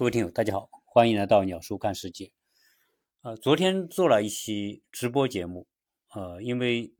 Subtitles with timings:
[0.00, 2.32] 各位听友，大家好，欢迎来到鸟叔看世界。
[3.20, 5.66] 呃，昨天做了一期直播节目，
[6.14, 6.94] 呃，因为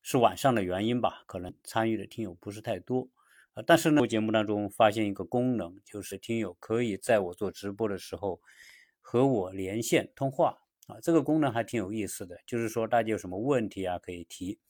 [0.00, 3.08] 是晚上的原因吧，可能参与的听友不是太多。
[3.54, 8.40] 呃，但是呢，节目当中发现一个功能，就是听友可以在我做直播的时候
[9.00, 10.56] 和我连线通话
[10.86, 12.38] 啊，这个功能还挺有意思的。
[12.46, 14.60] 就是说，大家有什么问题啊，可以提。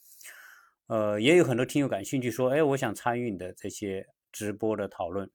[0.86, 5.30] 呃，也有很多听友感兴趣，说，哎，我想参与你的这些直播的讨论。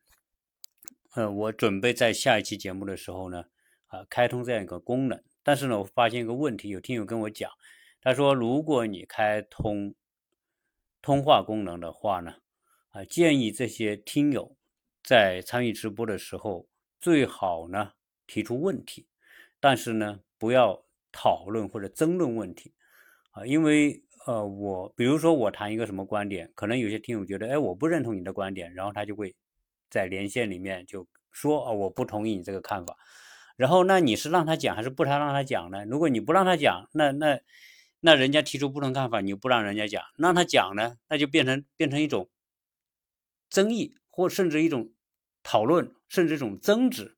[1.14, 3.44] 呃，我准备在下一期节目的时候呢，
[3.88, 5.22] 啊，开通这样一个功能。
[5.44, 7.52] 但是呢，我发现一个问题，有听友跟我讲，
[8.02, 9.94] 他说，如果你开通
[11.02, 12.36] 通话功能的话呢，
[12.92, 14.56] 啊，建议这些听友
[15.04, 16.70] 在参与直播的时候，
[17.02, 17.92] 最好呢
[18.26, 19.06] 提出问题，
[19.60, 22.74] 但是呢，不要讨论或者争论问题，
[23.32, 29.36] 啊，因为呃，我比如说我谈一个什么观点，可能有些听友觉得，哎，我不认同你的观点，然后他就会。
[29.92, 32.98] 在连线里面就说啊，我不同意你这个看法。
[33.58, 35.86] 然后那你是让他讲还是不他让他讲呢？
[35.86, 37.40] 如果你不让他讲，那那
[38.00, 42.32] 那人家提出不同看法，你不让人家讲，让他讲呢，那就变成变成一种
[43.52, 44.92] 争议，或甚至一种
[45.44, 47.18] 讨论，甚至一种争执。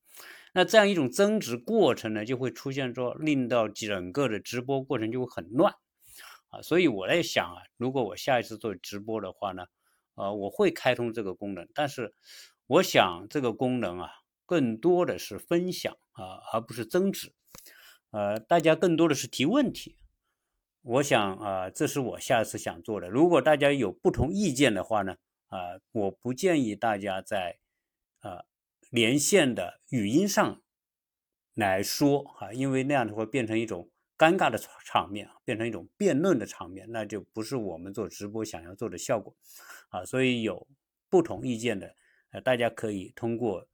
[0.53, 5.73] 那这样一种争执过程呢，就会出现说，令到整个的直播过程就会很乱
[6.49, 6.61] 啊。
[6.61, 9.67] 所以我在想啊，如果我下一次做直播的话呢，
[10.15, 12.13] 呃，我会开通这个功能，但是。
[12.73, 14.09] 我想这个功能啊，
[14.47, 17.31] 更多的是分享啊，而不是增值。
[18.09, 19.99] 呃，大家更多的是提问题。
[20.81, 23.09] 我想啊，这是我下次想做的。
[23.09, 25.17] 如果大家有不同意见的话呢，
[25.49, 27.59] 啊，我不建议大家在
[28.21, 28.45] 啊
[28.89, 30.59] 连线的语音上
[31.53, 39.35] 来说啊，因为那样的会变成一种尴尬的场面，变成一种辩论的场面，那就不是我们做直播想要做的效果
[39.89, 40.03] 啊。
[40.03, 40.67] 所以有
[41.08, 41.95] 不同意见的。
[42.34, 43.67] 呃，大家可以通过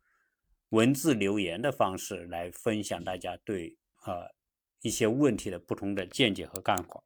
[0.72, 4.36] 文字留言的方式来分享大家对呃
[4.82, 7.02] 一些问题的不同的见解和看法。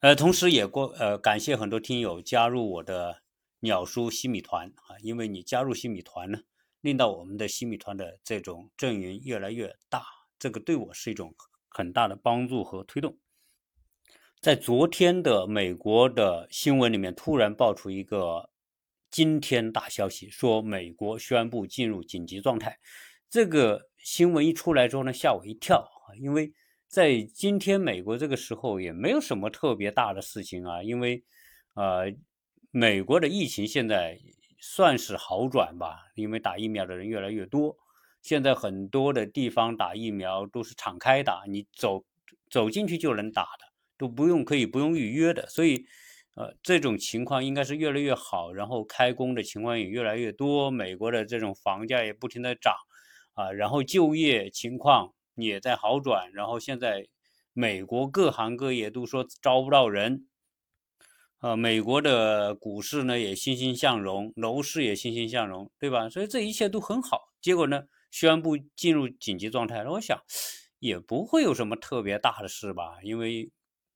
[0.00, 3.22] 呃，同时也过呃感谢很多听友加入我的
[3.60, 6.38] 鸟叔西米团啊，因为你加入西米团呢，
[6.80, 10.04] 令到我们的西米团的这种阵营越来越大，
[10.38, 11.34] 这个对我是一种
[11.68, 13.18] 很大的帮助和推动。
[14.40, 18.51] 在昨天的美国的新闻里面，突然爆出一个。
[19.12, 22.78] 今天大消息说，美国宣布进入紧急状态。
[23.28, 26.16] 这个新闻一出来之后呢，吓我一跳啊！
[26.18, 26.50] 因为
[26.88, 30.82] 在今天美国这个时候也没有什么特别大的事情啊。
[30.82, 31.22] 因为
[31.74, 32.10] 呃，
[32.70, 34.18] 美国的疫情现在
[34.58, 37.76] 算是好转吧，因为打疫苗的人越来越多。
[38.22, 42.02] 现在很多的地方打疫苗都是敞开打，你走
[42.50, 43.66] 走进去就能打的，
[43.98, 45.84] 都不用可以不用预约的，所以。
[46.34, 50.70] 呃，这种情况应该是越来越好，然后开工的情况也越来越多。
[50.70, 52.74] 美国的这种房价也不停的涨，
[53.34, 56.32] 啊，然后就业情况也在好转。
[56.32, 57.06] 然后现在
[57.52, 60.26] 美国各行各业都说招不到人，
[61.42, 66.08] 呃，美国的股市呢也欣欣向荣，楼市也欣欣向荣，对吧？
[66.08, 67.34] 所以这一切都很好。
[67.42, 69.90] 结果呢，宣布进入紧急状态了。
[69.92, 70.18] 我想
[70.78, 73.50] 也不会有什么特别大的事吧，因为。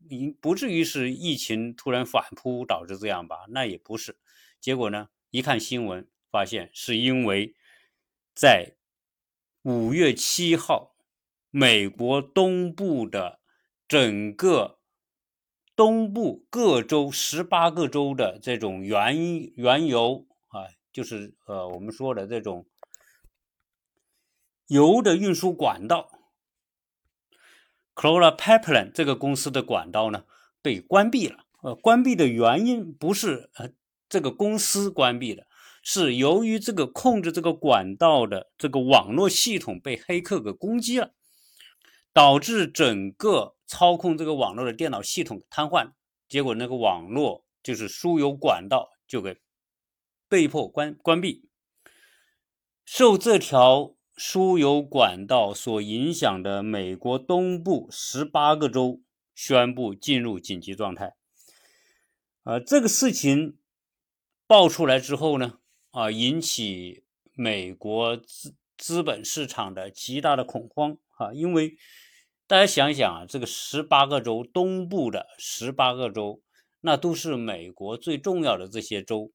[0.09, 3.47] 你不至于是疫情突然反扑导致这样吧？
[3.49, 4.19] 那也不是。
[4.61, 5.09] 结果呢？
[5.31, 7.55] 一看新闻，发现是因为
[8.35, 8.77] 在
[9.63, 10.97] 五月七号，
[11.51, 13.41] 美国东部的
[13.87, 14.79] 整个
[15.75, 22.67] 东部各州十八个州的这种原原油啊，就是呃我们说的这种
[24.69, 26.16] 油的运输管道。
[27.99, 30.25] C l o r a Pipeline 这个公司的管道呢
[30.61, 31.47] 被关闭了。
[31.63, 33.71] 呃，关闭的原因不是呃
[34.09, 35.47] 这个公司关闭的，
[35.83, 41.13] 是由于这个控制这个管道的这个网络系统被黑客给攻击了，
[42.13, 45.93] 导致整个操控这个网络的电脑系统瘫痪，
[46.29, 49.39] 结果那个网络就是输油管道就给
[50.29, 51.49] 被迫关关闭。
[52.85, 53.96] 受这条。
[54.17, 59.03] 输油管道所影响的美国东部十八个州
[59.35, 61.15] 宣布进入紧急状态。
[62.45, 63.59] 啊，这个事情
[64.47, 65.59] 爆出来之后呢，
[65.91, 67.05] 啊，引起
[67.35, 71.77] 美国资资本市场的极大的恐慌啊，因为
[72.47, 76.41] 大家想想啊，这个十八个州东部的十八个州，
[76.81, 79.33] 那都是美国最重要的这些州，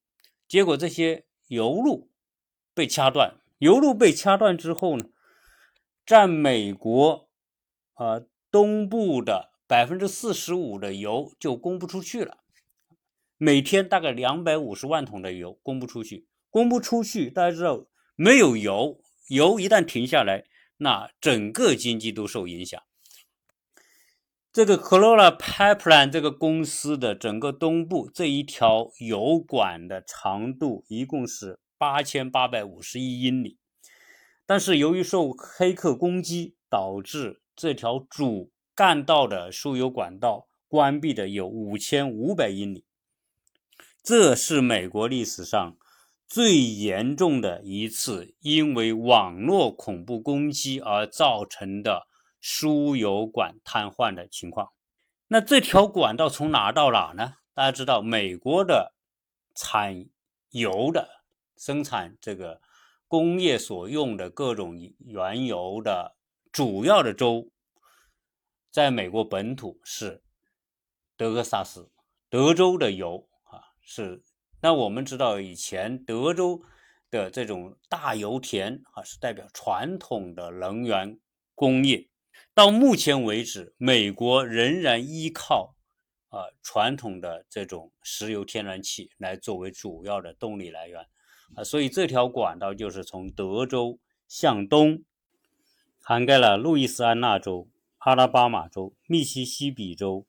[0.48, 2.10] 结果这些油路
[2.74, 3.41] 被掐断。
[3.62, 5.06] 油路被掐断之后呢，
[6.04, 7.30] 占美国
[7.94, 12.40] 啊东部的百分之四十五的油就供不出去了，
[13.38, 17.86] 每天大概两百五十万桶的油供不出去，供不出去，大家知道
[18.16, 19.00] 没有油，
[19.30, 20.46] 油一旦停下来，
[20.78, 22.82] 那整个经济都受影响。
[24.52, 33.58] 这个 c o l o r a Pipeline 这个公司的整个东部这一条油管的长度一共是八千八百五十一英里，
[34.46, 42.86] 但是由于受黑客攻击，导致这条主干道的输油管道关闭的有五千五百英里，
[44.04, 45.76] 这是美国历史上。
[46.28, 52.08] 最严重的一次因为网络恐怖攻击而造成的
[52.40, 54.70] 输油管瘫痪的情况。
[55.30, 57.38] 那这条管道从哪到哪呢？
[57.56, 58.94] 大家知道，美国的
[59.56, 60.06] 产
[60.52, 61.21] 油的
[61.62, 62.60] 生产这个
[63.08, 66.16] 工业所用的各种原油的
[66.52, 67.52] 主要的州，
[68.72, 70.24] 在美国本土是
[71.16, 71.92] 德克萨斯，
[72.30, 74.24] 德州的油啊是。
[74.60, 76.64] 那我们知道，以前德州
[77.12, 81.20] 的这种大油田啊，是代表传统的能源
[81.54, 82.10] 工业。
[82.56, 85.76] 到目前为止，美国仍然依靠
[86.30, 91.08] 啊传统的这种石油、天然气来作为主要的动力来源
[91.56, 95.04] 啊，所以这条管道就是从德州向东，
[96.02, 97.68] 涵盖了路易斯安那州、
[98.00, 100.26] 阿拉巴马州、密西西比州、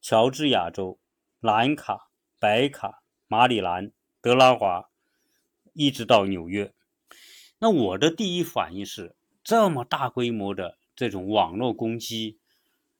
[0.00, 0.98] 乔治亚州、
[1.40, 3.00] 南卡、北卡。
[3.28, 3.90] 马里兰、
[4.20, 4.90] 德拉华，
[5.72, 6.74] 一直到纽约。
[7.60, 12.38] 那我的第一反应是：这么大规模的这种网络攻击，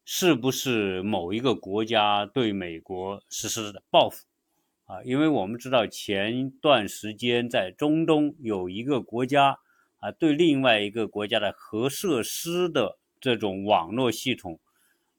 [0.07, 4.25] 是不是某一个国家对美国实施的报复？
[4.93, 9.59] 啊，因为我们知道前段时间在中东有一个国家
[10.01, 14.61] 啊，对另外一个国家的核设施的这种网络系统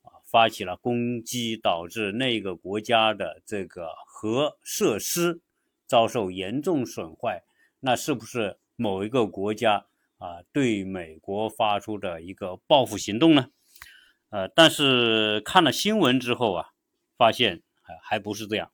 [0.04, 0.22] 啊。
[0.26, 5.42] 发起了攻击，导致那个国家的这个核设施
[5.88, 7.44] 遭受严重损坏。
[7.80, 9.88] 那是不是某一个国家
[10.20, 13.50] 啊对美国发出的一个报复行动呢？
[14.30, 16.74] 呃，但是看了新闻之后啊，
[17.18, 18.70] 发现还还不是这样。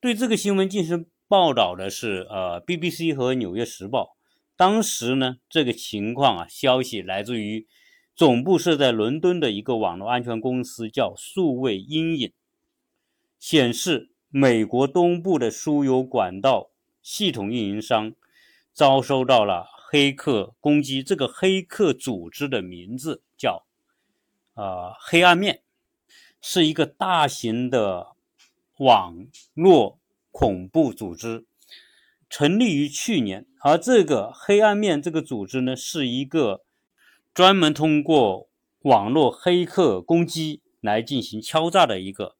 [0.00, 4.16] 对这个新闻进行报道的是呃 BBC 和纽约时报。
[4.56, 7.66] 当时呢，这个情况啊，消息来自于。
[8.12, 12.32] 总部设在伦敦的一个网络安全公司叫数位阴影，
[13.38, 16.70] 显示美国东部的输油管道
[17.00, 18.14] 系统运营商
[18.74, 21.02] 遭受到了黑客攻击。
[21.02, 23.64] 这个黑客组织的名字叫
[24.52, 25.62] 呃黑暗面，
[26.42, 28.08] 是一个大型的
[28.80, 29.98] 网络
[30.30, 31.46] 恐怖组织，
[32.28, 33.46] 成立于去年。
[33.62, 36.62] 而这个黑暗面这个组织呢，是一个。
[37.32, 38.50] 专门通过
[38.80, 42.34] 网络黑客攻击来进行敲诈的一个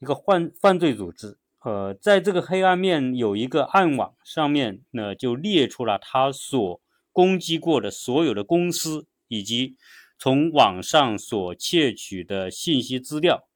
[0.00, 1.38] 一个犯犯罪组织。
[1.62, 6.80] 呃，在这个黑暗面有一个暗网上面呢，就列出了他所
[7.12, 9.76] 攻击过的所有的公司以及
[10.18, 13.46] 从网上所窃取的信息资料。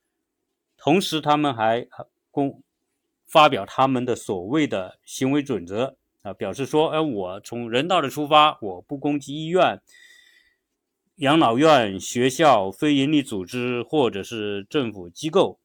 [0.78, 1.86] 同时，他们还
[2.30, 2.62] 公
[3.26, 9.82] 发表他们的所谓的行为准则啊，表示说：哎，我从人道的出发，我不攻击医院。
[11.16, 15.58] 养老院、学校、非营利组织或者是政府机构，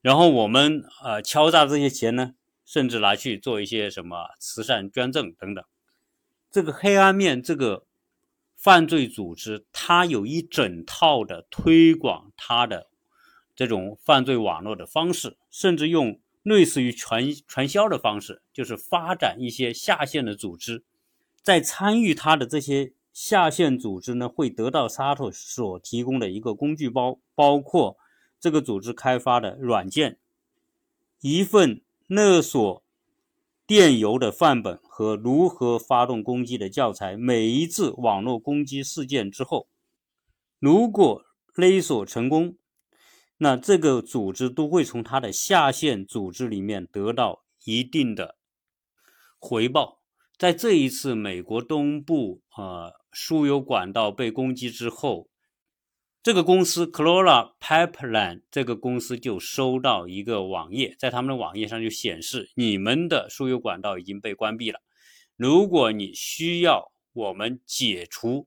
[0.00, 2.34] 然后我们呃敲诈这些钱呢，
[2.64, 5.64] 甚至拿去做一些什么慈善捐赠等等。
[6.52, 7.84] 这个黑暗面这个
[8.56, 12.89] 犯罪组织，它有一整套的推广它的
[13.60, 20.82] 这种犯罪网络的方式，甚至用类似于传传销的方式，就是发展一些下线的组织，
[21.42, 22.94] 在参与它的这些。
[23.12, 27.98] 下线组织呢会得到 SATO 所提供的一个工具包，包括
[28.38, 30.16] 这个组织开发的软件、
[31.20, 32.82] 一份勒索
[33.66, 37.16] 电邮的范本和如何发动攻击的教材。
[37.16, 39.66] 每一次网络攻击事件之后，
[40.60, 41.24] 如果
[41.56, 42.56] 勒索成功，
[43.42, 48.36] 那这个组织都会从它的下线组织里面得到一定的
[49.38, 50.02] 回报。
[50.36, 55.30] 在这一次美国东部呃输油管道被攻击之后，
[56.22, 64.80] 这个公司 c l o r a Pipeline 这个公司就收到一个网页，在他们的网页上就显示你们的输油管道已经被关闭了。
[65.36, 68.46] 如果你需要我们解除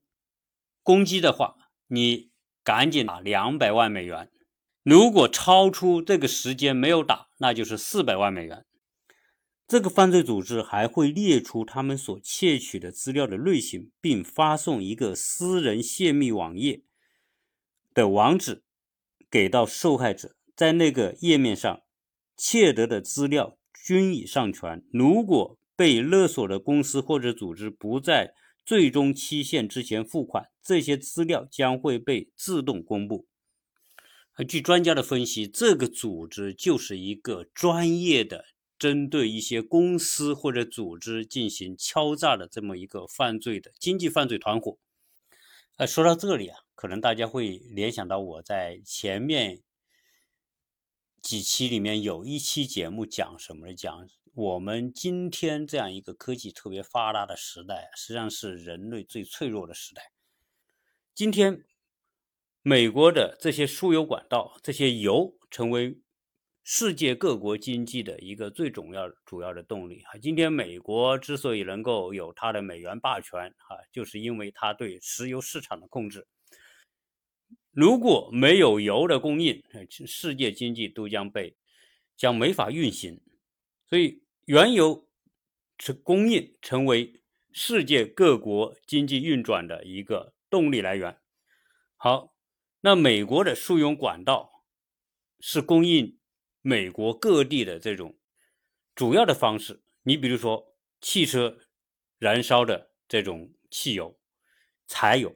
[0.84, 1.56] 攻击的话，
[1.88, 2.30] 你
[2.62, 4.30] 赶紧拿两百万美元。
[4.84, 8.66] 如果超出这个时间没有打，那就是四百万美元。
[9.66, 16.82] 这个犯罪组织还会列出他们所窃取的资料的类型，并发送一个私人泄密网页
[17.94, 18.62] 的网址
[19.30, 20.36] 给到受害者。
[20.54, 21.80] 在那个页面上，
[22.36, 24.84] 窃得的资料均已上传。
[24.92, 28.34] 如果被勒索的公司或者组织不在
[28.66, 33.26] 最终期限之前付款，这些资料将会被自动公布。
[34.42, 44.76] 据专家的分析，这个组织就是一个专业的针对一些公司或者组织进行敲诈的这么一个犯罪的经济犯罪团伙。
[45.76, 49.62] 呃，说到这里啊，可能大家会联想到我在前面
[51.22, 53.72] 几期里面有一期节目讲什么？
[53.72, 60.10] 讲我们今天这样一个科技特别发达的时代，实际上是人类最脆弱的时代。
[61.14, 61.64] 今天。
[62.66, 65.98] 美国的这些输油管道，这些油成为
[66.62, 70.16] 世界各国经济的一个最重要、主要的动力啊。
[70.16, 76.26] 今天美国之所以能够有它的美元霸权啊，就是因为它对石油市场的控制。
[77.70, 81.58] 如果没有油的供应，世界经济都将被
[82.16, 83.20] 将没法运行。
[83.90, 85.06] 所以，原油
[85.78, 87.20] 是供应成为
[87.52, 91.18] 世界各国经济运转的一个动力来源。
[91.98, 92.33] 好。
[92.86, 94.62] 那美国的输油管道
[95.40, 96.18] 是供应
[96.60, 98.18] 美国各地的这种
[98.94, 99.82] 主要的方式。
[100.02, 101.58] 你比如说，汽车
[102.18, 104.20] 燃烧的这种汽油、
[104.86, 105.34] 柴油，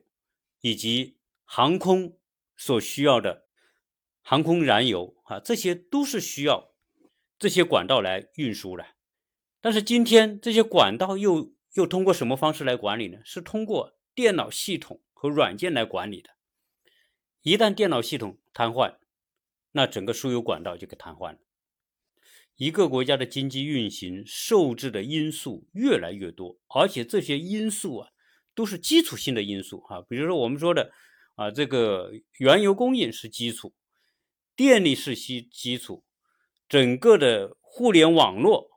[0.60, 2.20] 以及航空
[2.54, 3.46] 所需要的
[4.20, 6.74] 航空燃油啊，这些都是需要
[7.38, 8.84] 这些管道来运输的。
[9.62, 13.20] 但是今天这些管道又又通过什么方式来管理呢？
[13.24, 16.36] 是通过电脑系统和软件来管理的。
[17.48, 18.96] 一旦电脑系统瘫痪，
[19.72, 21.38] 那整个输油管道就给瘫痪了。
[22.56, 28.10] 一个国家的经济运行受制的因素越来越多，而且这些因素啊
[28.54, 30.92] 都是基础性的因素啊，比如说我们说的
[31.36, 33.72] 啊，这个原油供应是基础，
[34.54, 36.04] 电力是基基础，
[36.68, 38.68] 整个的互联网络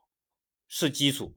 [0.66, 1.36] 是基础。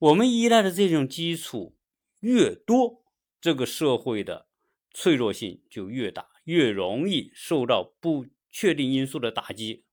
[0.00, 1.76] 我们依赖的这种基础
[2.18, 3.04] 越多，
[3.40, 4.48] 这个社会的
[4.90, 6.31] 脆弱性就越大。
[6.44, 9.84] 越容易受到不确定因素的打击。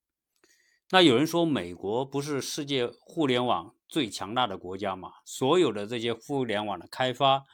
[0.91, 5.11] 那有人说，美国不是世界互联网最强大的国家吗？
[5.23, 7.45] 所有的这些互联网的开发、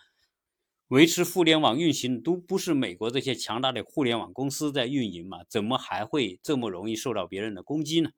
[0.88, 5.40] 维持互联网运行，都不是美国这些强大的互联网公司在运营吗？
[5.50, 8.12] 怎么还会这么容易受到别人的攻击呢？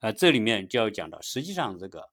[0.00, 2.10] 啊，这里面就要讲到，实际上这个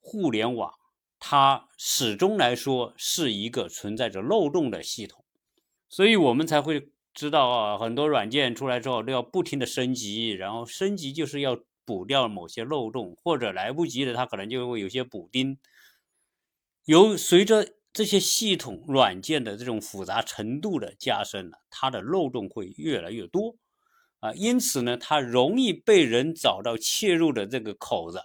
[0.00, 0.74] 互联网
[1.18, 5.24] 它始终来说是一个存在着漏洞的系统，
[5.88, 6.90] 所以我们才会。
[7.12, 15.58] 知道啊，很多软件出来之后都要不停的升级，然后升级就是要补掉某些漏洞，或者来不及的，它可能就会有些补丁。
[16.84, 23.56] 由随着这些系统软件的这种复杂程度的加深呢，它的漏洞会越来越多
[24.20, 28.22] 啊，因此呢，它容易被人找到切入的这个口子。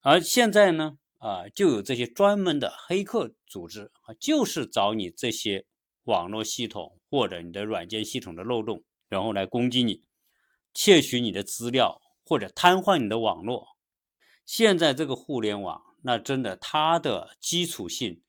[0.00, 5.66] 而现在呢，啊，就有这些专门的黑客组织啊，就是找你这些。
[6.08, 10.02] 网络系统或者你的软件系统的漏洞，然后来攻击你，
[10.72, 13.76] 窃取你的资料或者瘫痪你的网络。
[14.46, 18.22] 现在这个互联网，那真的它的基础性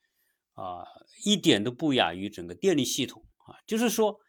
[0.56, 0.84] 啊，
[1.24, 3.56] 一点都不亚于整个电力系统啊。
[3.66, 4.20] 就是说，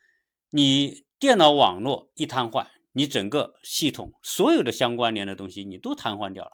[0.51, 6.53] 你电脑网络一瘫痪，你整个系统所有的相关联的东西你都瘫痪掉了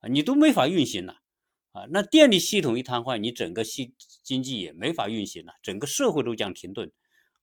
[0.00, 1.21] 啊，你都没法运行了。
[1.72, 6.92] 啊，那电力系统一瘫痪，你整个系经济也没法运行了，整个社会都将停顿，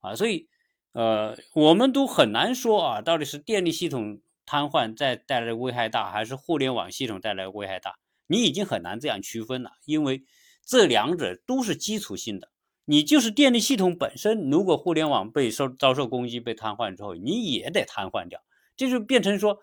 [0.01, 0.47] 啊，所以，
[0.93, 7.95] 呃，我们都很难说啊，到底是电力系统瘫痪再带来的危害大，还是互联网系统带来的危害大？
[8.27, 10.23] 你已经很难这样区分了，因为
[10.63, 12.51] 这两者都是基础性的。
[12.85, 18.39] 你就是电力系统本身，如果互联网被受遭受攻击被瘫痪之后，你也得瘫痪掉，
[18.77, 19.57] 这就变成说。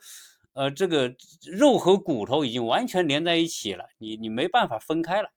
[0.57, 5.31] 呃，这个肉和骨头已经完全连在一起了，你你没办法分开了。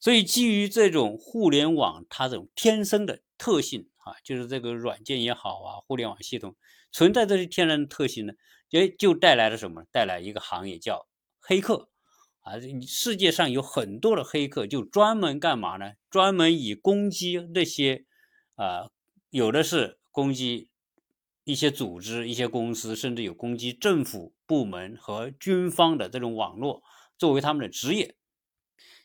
[0.00, 6.56] 所以基于这种互联网它这种天生的特性啊，就是这个软件也好啊，互联网系统
[6.90, 8.32] 存在这些天然的特性呢，
[8.70, 9.84] 也，就带来了什么？
[9.92, 11.06] 带来一个行业叫
[11.38, 11.90] 黑客
[12.40, 12.54] 啊。
[12.86, 15.92] 世界上有很多的黑客，就专门干嘛呢？
[16.08, 18.06] 专门以攻击那些
[18.54, 18.88] 啊，
[19.28, 20.67] 有的是攻击。
[21.48, 26.82] 一些组织、一些公司，甚至有攻击政府部门和军方的这种网络
[27.16, 28.16] 作为他们的职业。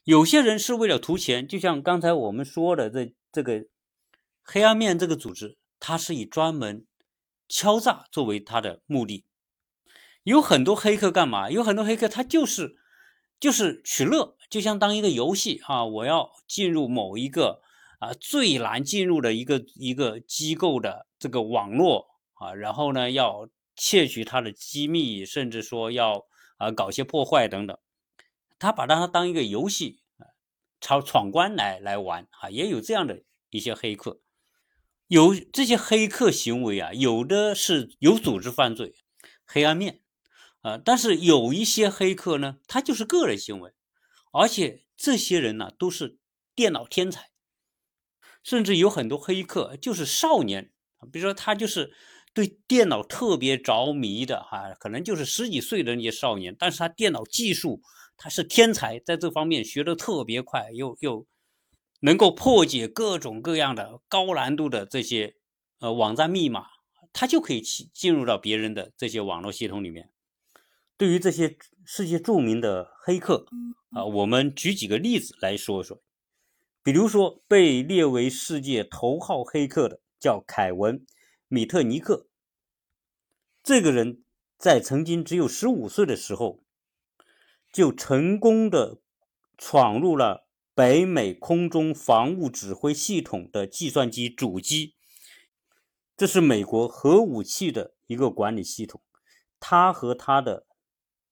[0.03, 3.67] 有些人是为了图钱，就像刚才我们说的这这个
[4.43, 6.85] 黑暗面这个组织，它是以专门
[7.47, 9.23] 敲诈作为它的目的。
[10.23, 11.50] 有很多黑客干嘛？
[11.50, 12.75] 有很多黑客他就是
[13.39, 17.62] 就是取乐，就像当一个游戏啊，我要进入某一个
[18.00, 22.12] 啊最难进入的一个一个机构的这个网络。
[22.43, 27.77] 啊，然后呢，要窃取他的机密，甚至说要啊搞些破坏等等，
[28.59, 30.27] 他把它当一个游戏啊，
[30.81, 34.19] 闯闯关来来玩啊，也有这样的一些黑客。
[35.07, 38.95] 有这些黑客行为啊，有的是有组织犯罪，
[39.45, 40.01] 黑暗面
[40.62, 43.73] 啊，但是有一些黑客呢，他就是个人行为，
[44.31, 46.17] 而且这些人呢都是
[46.55, 47.29] 电脑天才，
[48.43, 50.71] 甚至有很多黑客就是少年，
[51.12, 51.93] 比如说他就是
[52.34, 57.82] 对电脑特别着迷的哈，可能就是十几岁的那些少年，但是他电脑技术
[58.18, 61.25] 他是天才，在这方面学的特别快，又又。
[62.06, 65.36] 能够破解各种各样的高难度的这些
[65.80, 66.66] 呃网站密码，
[67.13, 70.10] 他就可以进进入到别人的这些网络系统里面。
[70.98, 73.46] 对于这些世界著名的黑客
[73.92, 76.02] 啊，我们举几个例子来说说。
[76.84, 81.00] 比如说，被列为世界头号黑客的叫凯文·
[81.53, 82.27] 米特尼克。
[83.62, 84.24] 这个人
[84.57, 86.63] 在曾经只有十五岁的时候，
[87.72, 89.00] 就成功的
[89.55, 90.48] 闯入了。
[90.74, 94.95] 北美空中防务指挥系统的计算机主机，
[96.17, 99.03] 这是美国核武器的一个管理系统。
[99.60, 100.65] 他和他的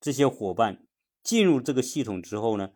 [0.00, 0.86] 这些伙伴
[1.24, 2.70] 进入这个系统之后呢，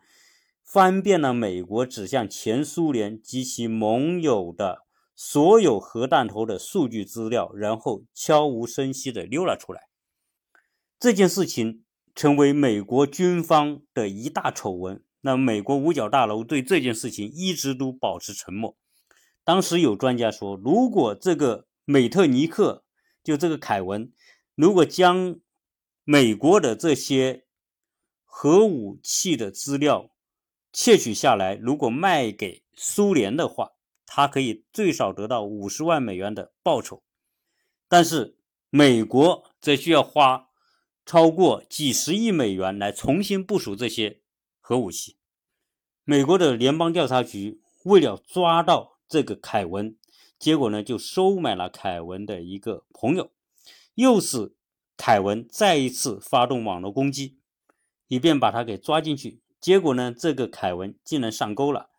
[0.65, 4.86] 翻遍了美国指向前苏联及其盟友的
[5.17, 9.89] 所有核弹头的数据资料，然后悄无声息地溜了出来。
[11.01, 15.03] 这件事情成为美国军方的一大丑闻。
[15.23, 18.77] 那美国五角大楼对这件事情一直都保持沉默。
[19.43, 22.85] 当时有专家说，如果这个美特尼克，
[23.25, 24.13] 就这个凯文，
[24.55, 25.41] 如果将
[26.05, 27.47] 美国的这些
[28.25, 30.11] 核武器的资料
[30.73, 33.73] 窃取下来，如果卖给苏联的话，
[34.07, 37.03] 他可以最少得到五十万美元的报酬。
[37.89, 38.39] 但是
[38.71, 40.49] 美国则需要花
[41.05, 44.23] 超过几十亿美元来重新部署这些
[44.61, 45.19] 核武器。
[46.05, 49.97] 美国的联邦调查局为了抓到这个凯文，
[50.39, 53.31] 结果呢就收买了凯文的一个朋友，
[53.95, 54.55] 诱使
[54.97, 57.39] 凯文再一次发动网络攻击，
[58.09, 59.41] 以便把他给抓进去。
[59.61, 61.91] 结果呢，这个凯文竟然上钩了。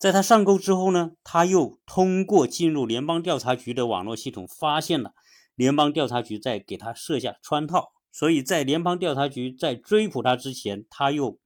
[0.00, 5.12] 在他上钩之后呢，他又通过进入联邦调查局的网络系统，发现了
[5.54, 11.38] 联邦调查局在给他设下圈套，所以在联邦调查局在追捕他之前，他又。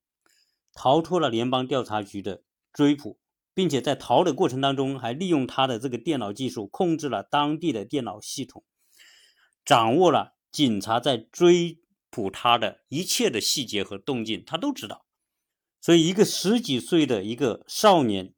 [0.77, 3.21] 逃脱了联邦调查局的追捕，
[3.55, 8.65] 并且在逃的过程当中，还利用他的这个电脑技术控制了当地的电脑系统，
[9.65, 11.79] 掌握了警察在追
[12.11, 15.07] 捕他的一切的细节和动静，他都知道。
[15.81, 18.35] 所以，一个十几岁的一个少年，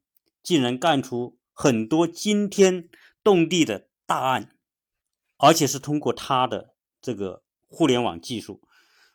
[0.47, 2.87] 竟然干出很多惊天
[3.21, 4.55] 动地的大案，
[5.35, 8.61] 而且是通过他的这个互联网技术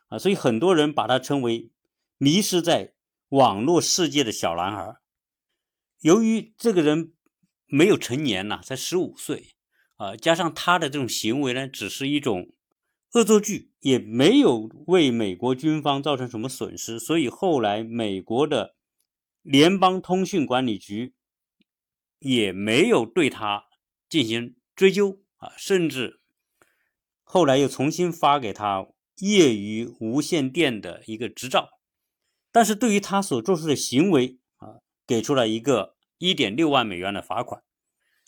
[0.09, 1.71] 啊，所以很多人把他称为
[2.19, 2.93] 迷失在。
[3.29, 4.97] 网络世界的小男孩，
[6.01, 7.13] 由于这个人
[7.65, 9.55] 没有成年呐，才十五岁
[9.95, 12.47] 啊，加上他的这种行为呢，只是一种
[13.13, 18.75] 恶作剧，也没有为美国军方造成什么损失，所以后来美国的
[19.41, 21.15] 联邦通讯管理局
[22.23, 23.65] 也没有对他
[24.09, 26.21] 进行追究啊，甚至
[27.21, 31.69] 后来又重新发给他业余无线电的一个执照。
[32.51, 37.61] 但是对于他所做出的行为啊，给出了一个一点六万美元的罚款。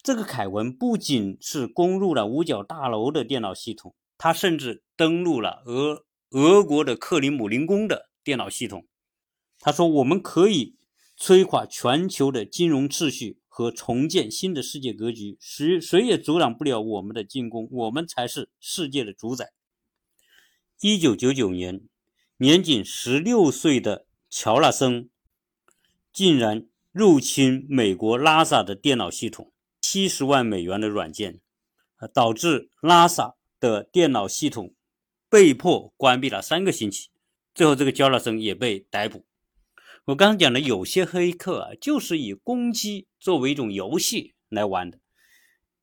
[0.03, 8.87] 这个凯文不仅是攻入了五角大楼的电脑系统，他甚至登录了俄俄国的克里姆林宫的电脑系统。
[9.59, 10.75] 他说：“我们可以
[11.17, 19.53] 摧垮全球的金融秩序和重建新的世界格局，谁谁也阻挡不了我们的进攻，我们才是世界的主宰。”
[20.81, 21.79] 一九九九年，
[22.39, 24.07] 年仅十六岁的。
[24.27, 25.09] 乔纳森
[26.11, 31.39] 竟然入侵美国拉萨的电脑系统，七十万美元的软件，
[32.13, 34.73] 导致拉萨的电脑系统
[35.29, 37.11] 被迫关闭了三个星期。
[37.53, 39.25] 最后，这个乔纳森也被逮捕。
[40.05, 44.99] 我刚刚讲的，有些黑客啊，就是以攻击作为一种游戏来玩的。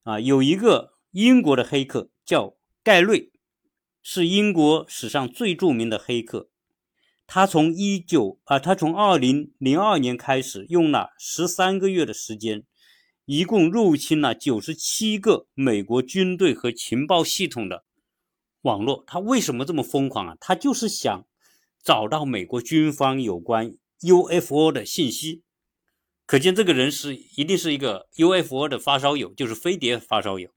[0.04, 3.32] 啊，有一个英国的黑客叫盖瑞，
[4.00, 6.50] 是英国史上最著名的黑客。
[7.26, 12.62] 他从一九啊，他从二零零二年开始，用了十三个月的时间，
[13.24, 17.84] 一共入侵了九十七个美国军队和情报系统的
[18.60, 19.02] 网络。
[19.04, 20.36] 他为什么这么疯狂啊？
[20.38, 21.26] 他就是想
[21.82, 25.42] 找到美国军方有关 UFO 的信息。
[26.26, 30.50] 可见这个人是一定是一个 UFO 的发烧友，就是飞碟发烧友。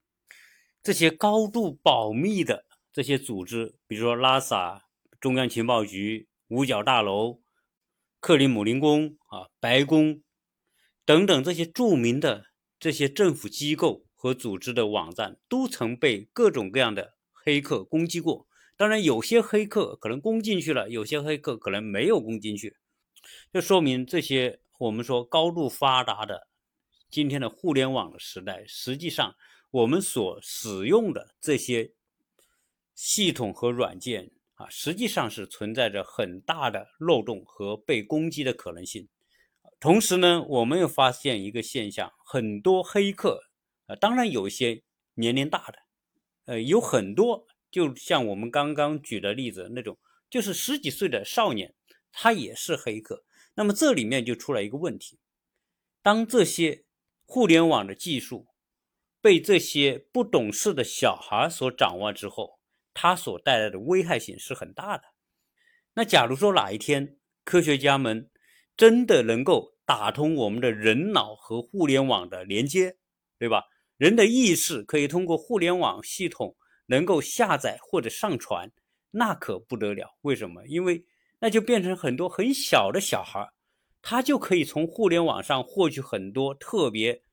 [0.84, 4.84] 这些高度保密的这些组织，比如说拉萨
[5.20, 6.28] 中央情报局。
[6.48, 7.42] 五角大楼、
[8.20, 10.22] 克里姆林宫啊、白宫
[11.04, 12.46] 等等这些著名的
[12.80, 18.48] 这些政府机构和组织的网站，都曾被各种各样的黑客攻击过。
[18.78, 22.78] 当然，有些黑客可能攻进去了，有些黑客可能没有攻进去，
[23.52, 26.48] 这说明这些我们说高度发达的
[27.10, 29.36] 今天的互联网的时代，实际上
[29.72, 31.94] 我们所使用的这些
[32.94, 39.08] 系统和软件啊，实际上是存在着很大的漏洞和被攻击的可能性。
[39.80, 43.44] 同时呢，我们又发现一个现象，很多黑客
[43.88, 44.82] 啊，当然有一些
[45.16, 45.80] 年龄大的，
[46.46, 47.46] 呃，有很多。
[47.70, 49.98] 就像我们刚刚举的例子那种，
[50.30, 51.76] 就是十几岁的少年，
[52.18, 53.26] 他也是黑客。
[53.56, 55.20] 那么这里面就出来一个问题：
[56.02, 56.86] 当这些
[57.26, 58.48] 互联网的技术
[59.22, 62.60] 被这些不懂事的小孩所掌握之后，
[62.94, 65.04] 它所带来的危害性是很大的。
[65.94, 68.30] 那假如说哪一天科学家们
[68.78, 72.98] 真的能够打通我们的人脑和互联网的连接，
[73.38, 73.66] 对吧？
[73.98, 76.56] 人的意识可以通过互联网系统。
[76.88, 78.72] 能够下载或者上传，
[79.10, 80.20] 那可不得了。
[80.22, 80.68] 为什么？
[80.68, 81.04] 因为
[81.40, 83.52] 那就变成很多很小的小孩，
[84.02, 87.24] 他就可以从互联网上获取很多特别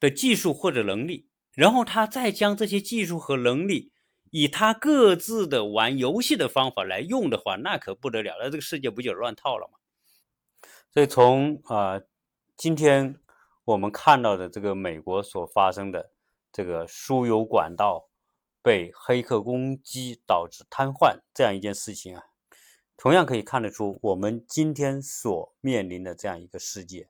[0.00, 3.92] 的技术或者能力，然后他再将这些技术和能力
[4.30, 8.36] 以他各自的玩游戏的方法来用的话，那可不得了。
[8.40, 9.78] 那这个世界不就乱套了吗？
[10.92, 12.00] 所以从啊，
[12.56, 13.18] 今天
[13.64, 16.12] 我们看到的这个美国所发生的
[16.52, 18.06] 这个输油管道。
[18.60, 22.24] 被黑客攻击导致瘫痪这样一件事情啊，
[22.98, 27.08] 同样可以看得出我们今天所面临的这样一个世界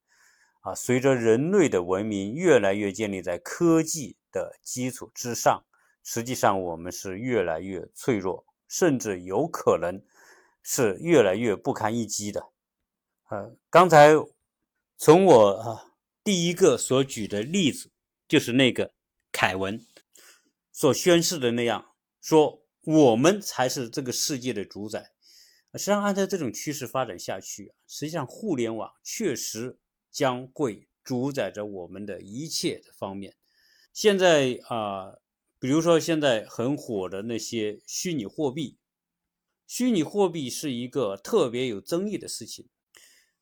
[0.60, 5.64] 啊，随着人类的文明越来越建立在科技的基础之上，
[6.04, 10.02] 实际上我们是越来越脆弱，甚至有可能
[10.62, 12.50] 是越来越不堪一击的。
[13.30, 14.10] 呃，刚才
[14.98, 17.90] 从我啊第一个所举的例子
[18.28, 18.92] 就是那个
[19.32, 19.82] 凯文。
[20.70, 25.12] 所宣誓的那样说，我们才是这个世界的主宰。
[25.74, 29.78] 实际上，按照这种趋势发展下去，实际上互联网确实
[30.10, 33.36] 将会主宰着我们的一切的方面。
[33.92, 35.16] 现在啊，
[35.58, 38.78] 比如说现在很火的那些虚拟货币，
[39.66, 42.68] 虚拟货币是一个特别有争议的事情。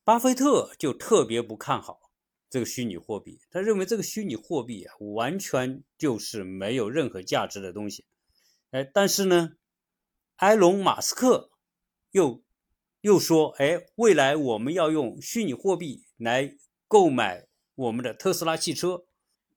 [0.02, 2.10] 巴菲特就特别不看好。
[2.48, 8.06] 这个虚拟货币，他认为这个虚拟货币啊，完全就是没有任何价值的东西。
[8.70, 9.56] 哎，但是呢，
[10.36, 11.50] 埃隆·马斯克
[12.16, 12.42] 又
[13.02, 16.56] 又说，哎，未来我们要用虚拟货币来
[16.88, 19.04] 购买我们的特斯拉汽车。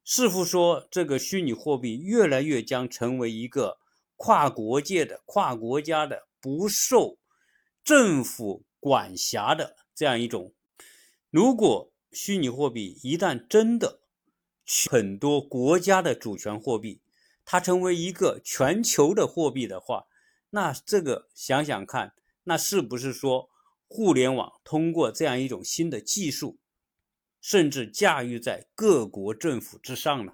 [0.03, 3.77] 似乎说，这个虚拟货币越来越将成为一个
[4.17, 7.17] 跨国界的、跨国家的、不受
[7.81, 10.53] 政府管辖的这样一种。
[11.29, 14.01] 如果虚拟货币一旦真的
[14.89, 16.99] 很多国家的主权货币，
[17.45, 20.07] 它成为一个全球的货币的话，
[20.49, 22.15] 那这个想想看，
[22.49, 23.47] 那是不是说
[23.87, 26.57] 互联网通过这样一种新的技术，
[27.39, 30.33] 甚至驾驭在各国政府之上呢？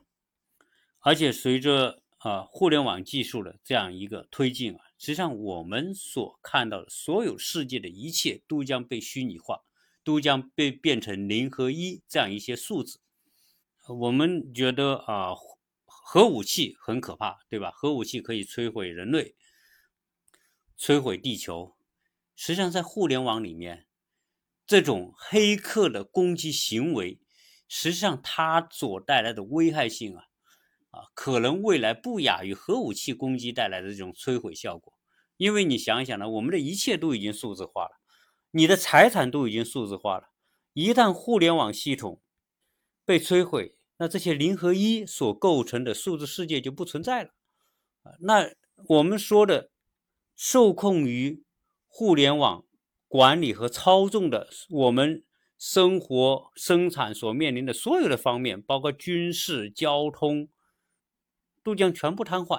[0.99, 9.61] 而且随着啊互联网技术的这样一个推进啊，实际上我们所看到的所有世界的一切都将被虚拟化。
[10.05, 12.99] 都将被变成零和一这样一些数字。
[13.87, 15.33] 我们觉得啊，
[15.87, 17.71] 核武器很可怕，对吧？
[17.71, 19.33] 核武器可以摧毁人类，
[20.77, 21.74] 摧毁地球。
[22.35, 23.87] 实际上，在互联网里面，
[24.67, 27.19] 这种黑客的攻击行为，
[27.67, 30.23] 实际上它所带来的危害性啊，
[30.91, 34.93] 啊，可能未来不亚于核武器攻击带来的这种摧毁效果。
[35.37, 37.99] 因为你想想呢，我们的一切都已经数字化了。
[38.51, 40.29] 你的财产都已经数字化了，
[40.73, 42.21] 一旦互联网系统
[43.05, 47.29] 被摧毁，那这些零和一所构成的数字世界就不存在了。
[48.03, 48.49] 啊，那
[48.87, 49.71] 我们说的
[50.35, 51.44] 受控于
[51.97, 52.65] 互联网
[53.07, 55.23] 管理和操纵的我们
[55.57, 60.49] 生活生产所面临的所有的方面，包括军事、交通，
[61.63, 62.57] 都将全部瘫痪。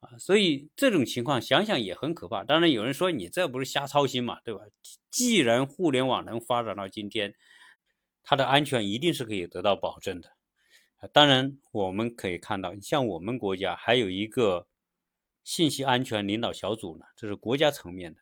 [0.00, 2.42] 啊，所以这种情况想想也很可怕。
[2.42, 4.62] 当然，有人说你这不是瞎操心嘛，对吧？
[5.10, 7.34] 既然互联网能发展到今天，
[8.22, 10.30] 它的安全一定是可以得到保证的。
[11.12, 14.68] 当然，我们可以看到，像我们国家还有一个
[15.44, 18.20] 信息安全领导小组呢，这是国家层面的。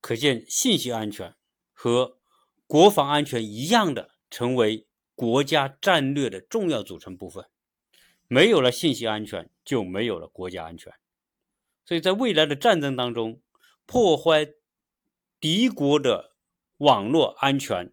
[0.00, 1.36] 可见，信息安全
[1.72, 2.18] 和
[2.66, 7.44] 国防安全一样的，成为国家战略的重要组成部分。
[8.26, 10.92] 没有了信息安全，就没有了国家安全。
[11.84, 13.42] 所以在未来的战争当中，
[13.86, 14.46] 破坏
[15.40, 16.36] 敌国的
[16.76, 17.92] 网络安全，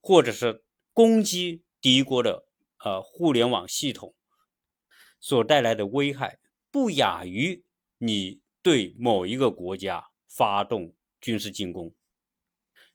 [0.00, 2.46] 或者是攻击敌国的
[2.84, 4.14] 呃互联网系统
[5.20, 6.40] 所带来的危害，
[6.72, 7.64] 不亚于
[7.98, 10.95] 你对某一个国家发动
[11.26, 11.92] 军事进攻，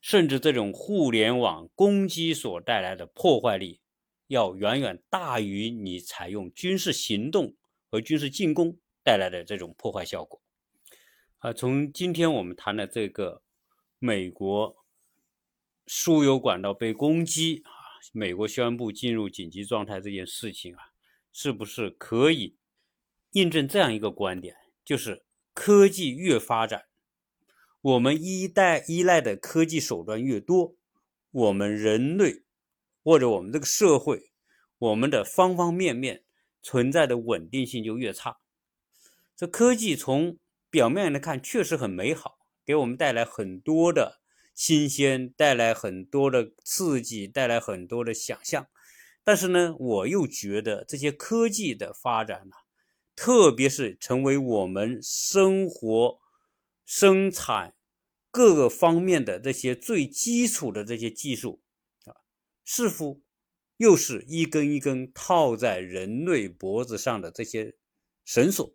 [0.00, 3.82] 甚至这种互联网攻击所带来的破坏力，
[4.26, 7.54] 要远远大于你采用军事行动
[7.90, 10.40] 和军事进攻带来的这种破坏效果。
[11.40, 13.42] 啊，从今天我们谈的这个
[13.98, 14.78] 美国。
[15.88, 17.70] 输油管道被攻击啊！
[18.12, 20.80] 美国宣布进入紧急状态这件事情啊，
[21.32, 22.56] 是不是可以
[23.32, 24.56] 印证这样一个观点？
[24.84, 26.84] 就是科技越发展，
[27.82, 30.74] 我们依赖依赖的科技手段越多，
[31.30, 32.42] 我们人类
[33.04, 34.30] 或者我们这个社会，
[34.78, 36.22] 我们的方方面面
[36.62, 38.38] 存在的稳定性就越差。
[39.36, 40.38] 这科技从
[40.70, 44.22] 表面来看确实很美好，给我们带来很多的。
[44.54, 48.68] 新鲜带来很多的刺激，带来很多的想象，
[49.24, 52.56] 但是呢，我又觉得这些科技的发展呢，
[53.16, 56.20] 特别是成为我们生活、
[56.94, 57.74] 生产
[58.30, 61.62] 各个方面的这些最基础的这些技术
[62.04, 62.20] 啊，
[62.66, 63.22] 似乎
[63.78, 67.76] 又是一根一根套在人类脖子上的这些
[68.26, 68.74] 绳索。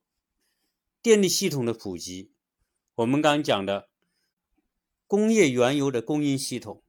[0.99, 2.31] 电力系统的普及，
[2.95, 3.87] 我们刚讲的。
[5.05, 6.83] 工业原油的供应系统、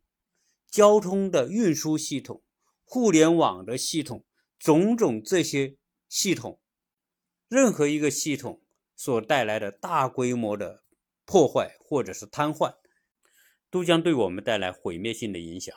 [0.70, 2.42] 交通的运输系统、
[2.84, 4.24] 互联网的系统，
[4.58, 5.76] 种种这些
[6.08, 6.58] 系统，
[7.48, 8.62] 任何一个系统
[8.96, 10.82] 所带来的大规模的
[11.28, 12.74] 破坏或者是瘫痪，
[13.70, 15.76] 都将对我们带来毁灭性的影响。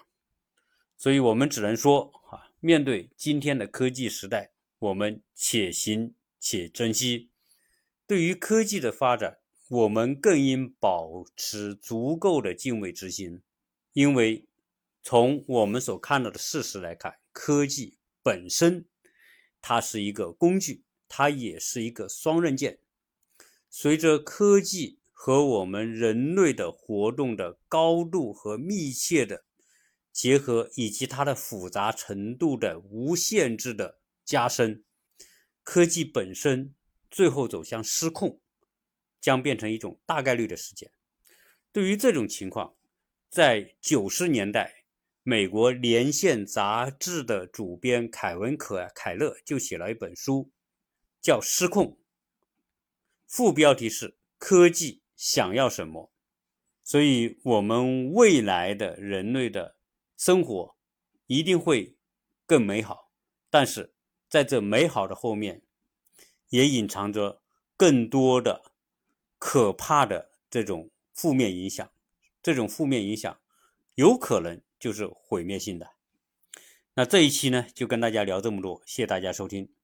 [0.97, 7.29] 所以，我们只能说啊，面对今天的科技时代，我们且行且珍惜。
[8.07, 9.39] 对于科技的发展。
[9.71, 13.41] 我们更应保持足够的敬畏之心，
[13.93, 14.45] 因为
[15.01, 18.85] 从我们所看到的事实来看，科技本身
[19.61, 22.79] 它是一个工具，它也是一个双刃剑。
[23.69, 29.45] 随着科技和我们人类的活动的高度和密切的
[30.11, 34.83] 结合，以及它的复杂程度的无限制的加深，
[35.61, 36.73] 科技本身
[37.11, 38.41] 最后走向失控。
[39.19, 40.91] 将变成一种大概率的事件。
[41.71, 42.75] 对于这种情况，
[43.29, 44.85] 在九十年代，
[45.21, 50.49] 美国《连线》杂志的主编凯文·可凯勒就写了一本书，
[51.21, 51.85] 叫《失控》，
[53.27, 56.11] 副标题是“科技想要什么”。
[56.83, 59.75] 所以，我们未来的人类的
[60.17, 60.75] 生活
[61.27, 61.95] 一定会
[62.47, 63.11] 更美好，
[63.51, 63.93] 但是
[64.27, 65.61] 在这美好的后面，
[66.49, 67.41] 也隐藏着
[67.77, 68.63] 更多的。
[69.43, 71.91] 可怕的这种负面影响，
[72.43, 73.39] 这种负面影响
[73.95, 75.89] 有可能就是毁灭性的。
[76.93, 79.80] 那这一期呢，就跟大家聊这么多，谢谢大家收听。